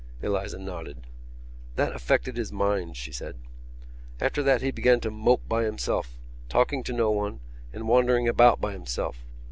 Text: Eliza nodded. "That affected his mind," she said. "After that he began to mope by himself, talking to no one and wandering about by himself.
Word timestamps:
Eliza 0.23 0.57
nodded. 0.57 1.05
"That 1.75 1.93
affected 1.95 2.35
his 2.35 2.51
mind," 2.51 2.97
she 2.97 3.11
said. 3.11 3.35
"After 4.19 4.41
that 4.41 4.63
he 4.63 4.71
began 4.71 4.99
to 5.01 5.11
mope 5.11 5.47
by 5.47 5.63
himself, 5.63 6.17
talking 6.49 6.81
to 6.85 6.91
no 6.91 7.11
one 7.11 7.39
and 7.71 7.87
wandering 7.87 8.27
about 8.27 8.59
by 8.59 8.71
himself. 8.73 9.27